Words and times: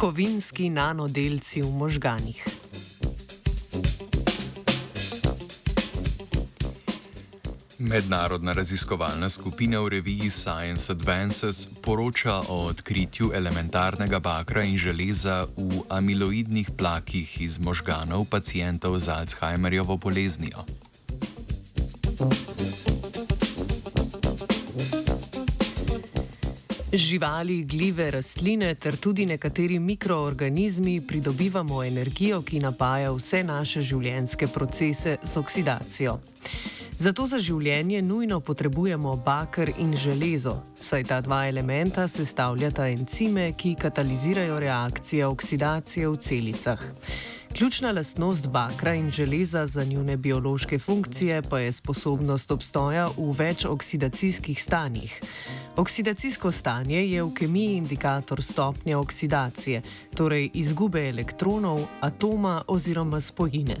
Kovinski 0.00 0.72
nanodelci 0.72 1.60
v 1.60 1.68
možganih. 1.76 2.40
Mednarodna 7.78 8.56
raziskovalna 8.56 9.28
skupina 9.28 9.80
v 9.84 10.00
reviji 10.00 10.30
Science 10.32 10.88
Advances 10.92 11.68
poroča 11.84 12.40
o 12.48 12.72
odkritju 12.72 13.36
elementarnega 13.36 14.24
bakra 14.24 14.64
in 14.64 14.80
železa 14.80 15.44
v 15.56 15.84
amiloidnih 15.92 16.70
plakih 16.72 17.40
iz 17.40 17.60
možganov 17.60 18.24
pacijentov 18.24 18.96
z 18.98 19.08
Alzheimerjevo 19.08 20.00
boleznijo. 20.00 20.64
Živali, 26.92 27.62
gljive, 27.62 28.10
rastline 28.10 28.74
ter 28.74 28.96
tudi 28.96 29.26
nekateri 29.26 29.78
mikroorganizmi 29.78 31.00
pridobivamo 31.00 31.84
energijo, 31.84 32.42
ki 32.42 32.58
napaja 32.58 33.12
vse 33.14 33.44
naše 33.44 33.82
življenjske 33.82 34.48
procese 34.48 35.16
z 35.22 35.36
oksidacijo. 35.38 36.16
Zato 36.98 37.26
za 37.26 37.38
življenje 37.38 38.02
nujno 38.02 38.40
potrebujemo 38.40 39.14
bakr 39.24 39.70
in 39.78 39.94
železo, 39.96 40.56
saj 40.80 41.04
ta 41.04 41.20
dva 41.20 41.44
elementa 41.46 42.08
sestavljata 42.08 42.88
encime, 42.90 43.52
ki 43.52 43.76
katalizirajo 43.78 44.58
reakcije 44.58 45.26
oksidacije 45.26 46.08
v 46.08 46.16
celicah. 46.16 46.82
Ključna 47.54 47.92
lastnost 47.92 48.46
bakra 48.46 48.94
in 48.94 49.10
železa 49.10 49.66
za 49.66 49.84
njune 49.84 50.16
biološke 50.16 50.78
funkcije 50.78 51.42
pa 51.42 51.60
je 51.60 51.72
sposobnost 51.72 52.50
obstoja 52.50 53.08
v 53.16 53.32
več 53.38 53.64
oksidacijskih 53.64 54.62
stanjih. 54.62 55.20
Oksidacijsko 55.80 56.52
stanje 56.52 57.06
je 57.08 57.22
v 57.22 57.30
kemiji 57.34 57.76
indikator 57.76 58.42
stopnje 58.42 58.96
oksidacije, 58.96 59.82
torej 60.14 60.50
izgube 60.54 61.08
elektronov, 61.08 61.80
atoma 62.00 62.62
oziroma 62.66 63.20
spojine. 63.20 63.76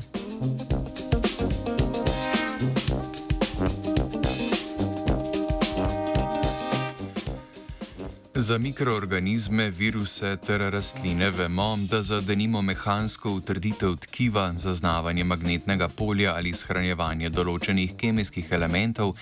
Za 8.40 8.58
mikroorganizme, 8.58 9.70
viruse 9.70 10.36
ter 10.36 10.60
rastline 10.72 11.30
vemo, 11.30 11.78
da 11.90 12.02
za 12.02 12.20
denimo 12.20 12.62
mehansko 12.62 13.30
utrditev 13.30 13.96
tkiva, 13.96 14.52
zaznavanje 14.56 15.24
magnetnega 15.24 15.88
polja 15.88 16.32
ali 16.34 16.54
shranjevanje 16.54 17.28
določenih 17.28 17.92
kemijskih 18.00 18.48
elementov 18.56 19.12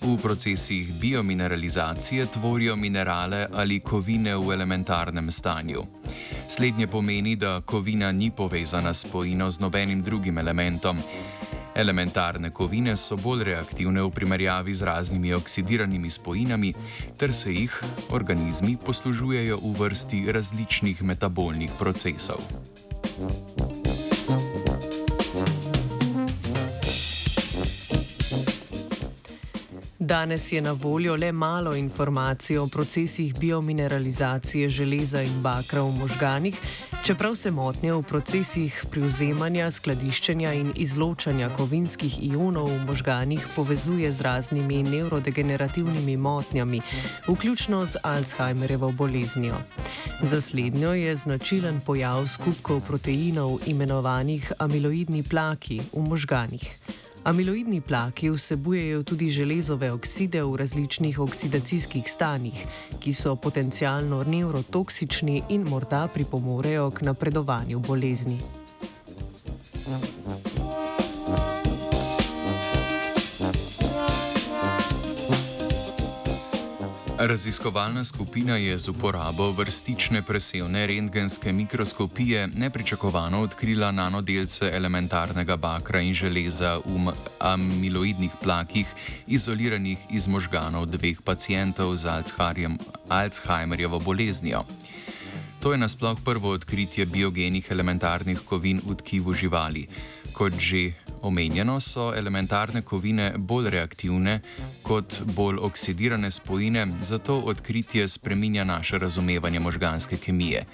v 0.00 0.14
procesih 0.22 0.94
biomineralizacije 0.94 2.28
tvorijo 2.38 2.76
minerale 2.76 3.48
ali 3.52 3.80
kovine 3.80 4.36
v 4.38 4.54
elementarnem 4.54 5.30
stanju. 5.30 5.82
Slednje 6.48 6.86
pomeni, 6.86 7.36
da 7.36 7.60
kovina 7.60 8.12
ni 8.12 8.30
povezana 8.30 8.94
s 8.94 9.08
spojino 9.08 9.50
z 9.50 9.58
nobenim 9.60 10.02
drugim 10.02 10.38
elementom. 10.38 11.02
Elementarne 11.74 12.50
kovine 12.50 12.96
so 12.96 13.16
bolj 13.16 13.44
reaktivne 13.48 14.02
v 14.02 14.10
primerjavi 14.12 14.74
z 14.74 14.82
raznimi 14.84 15.32
oksidiranimi 15.34 16.10
spojinami, 16.10 16.74
ter 17.16 17.32
se 17.32 17.54
jih 17.54 17.82
organizmi 18.10 18.76
poslužujejo 18.76 19.56
v 19.56 19.72
vrsti 19.78 20.32
različnih 20.32 21.02
metabolnih 21.02 21.70
procesov. 21.78 22.44
Danes 30.04 30.52
je 30.52 30.60
na 30.60 30.72
voljo 30.72 31.16
le 31.16 31.32
malo 31.32 31.74
informacij 31.74 32.58
o 32.58 32.66
procesih 32.66 33.34
biomineralizacije 33.38 34.68
železa 34.68 35.22
in 35.22 35.42
bakra 35.42 35.82
v 35.82 35.90
možganih, 35.90 36.56
čeprav 37.04 37.34
se 37.34 37.50
motnje 37.50 37.92
v 37.92 38.02
procesih 38.02 38.84
privzemanja, 38.90 39.70
skladiščenja 39.70 40.52
in 40.52 40.72
izločanja 40.76 41.48
kovinskih 41.54 42.16
ionov 42.32 42.66
v 42.66 42.80
možganih 42.86 43.46
povezuje 43.56 44.12
z 44.12 44.20
raznimi 44.20 44.82
nevrodegenerativnimi 44.82 46.16
motnjami, 46.16 46.80
vključno 47.28 47.86
z 47.86 47.96
Alzheimerjevo 48.02 48.92
boleznijo. 48.92 49.62
Za 50.22 50.40
slednjo 50.40 50.92
je 50.92 51.16
značilen 51.16 51.80
pojav 51.80 52.26
skupkov 52.28 52.80
proteinov 52.80 53.58
imenovanih 53.66 54.52
amiloidni 54.58 55.22
plaki 55.22 55.80
v 55.92 56.02
možganih. 56.08 56.78
Amiloidni 57.24 57.80
plaki 57.80 58.30
vsebujejo 58.30 59.02
tudi 59.02 59.30
železove 59.30 59.92
okside 59.92 60.42
v 60.42 60.56
različnih 60.56 61.20
oksidacijskih 61.20 62.02
stanjih, 62.06 62.64
ki 62.98 63.12
so 63.14 63.36
potencialno 63.36 64.24
nevrotoksični 64.26 65.42
in 65.48 65.62
morda 65.62 66.08
pripomorejo 66.14 66.90
k 66.90 67.06
napredovanju 67.06 67.78
bolezni. 67.78 68.38
Raziskovalna 77.24 78.04
skupina 78.04 78.56
je 78.56 78.78
z 78.78 78.88
uporabo 78.88 79.52
vrstične 79.52 80.22
presevne 80.22 80.86
rentgenske 80.86 81.52
mikroskopije 81.52 82.46
nepričakovano 82.46 83.40
odkrila 83.40 83.90
nanodelce 83.90 84.70
elementarnega 84.74 85.56
bakra 85.56 86.00
in 86.00 86.14
železa 86.14 86.80
v 86.84 87.12
amiloidnih 87.38 88.30
plakih, 88.42 88.86
izoliranih 89.26 89.98
iz 90.10 90.28
možganov 90.28 90.86
dveh 90.86 91.22
pacijentov 91.22 91.96
z 91.96 92.22
Alzheimerjevo 93.08 93.98
boleznijo. 93.98 94.64
To 95.62 95.72
je 95.72 95.78
nasploh 95.78 96.18
prvo 96.24 96.50
odkritje 96.50 97.06
biogenih 97.06 97.70
elementarnih 97.70 98.40
kovin 98.44 98.80
v 98.82 98.96
tkivu 98.98 99.30
živali. 99.34 99.86
Kot 100.34 100.58
že 100.58 100.92
omenjeno, 101.22 101.80
so 101.80 102.10
elementarne 102.10 102.82
kovine 102.82 103.32
bolj 103.38 103.70
reaktivne 103.70 104.40
kot 104.82 105.22
bolj 105.22 105.60
oksidirane 105.62 106.30
spojine, 106.30 106.86
zato 107.02 107.38
odkritje 107.46 108.08
spreminja 108.08 108.64
naše 108.64 108.98
razumevanje 108.98 109.60
možganske 109.60 110.16
kemije. 110.16 110.66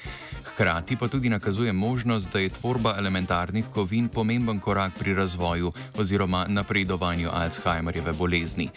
Hkrati 0.45 0.97
pa 0.97 1.09
tudi 1.09 1.29
nakazuje 1.29 1.73
možnost, 1.73 2.33
da 2.33 2.39
je 2.39 2.49
tvorba 2.49 2.95
elementarnih 2.99 3.65
kovin 3.75 4.09
pomemben 4.09 4.61
korak 4.61 4.93
pri 4.99 5.15
razvoju 5.15 5.73
oziroma 5.99 6.47
napredovanju 6.49 7.29
Alzheimerjeve 7.33 8.13
bolezni. 8.13 8.69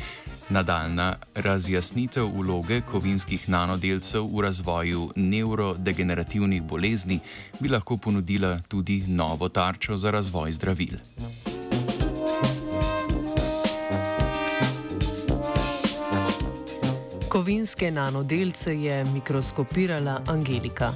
Nadaljna 0.51 1.15
razjasnitev 1.35 2.25
vloge 2.35 2.81
kovinskih 2.81 3.49
nanodelcev 3.49 4.25
v 4.35 4.41
razvoju 4.41 5.11
nevrodegenerativnih 5.15 6.61
bolezni 6.61 7.19
bi 7.59 7.69
lahko 7.69 7.97
ponudila 7.97 8.59
tudi 8.67 9.03
novo 9.07 9.49
tarčo 9.49 9.97
za 9.97 10.11
razvoj 10.11 10.51
zdravil. 10.51 10.97
Kovinske 17.29 17.91
nanodelce 17.91 18.81
je 18.81 19.03
mikroskopirala 19.05 20.21
Angelika. 20.27 20.91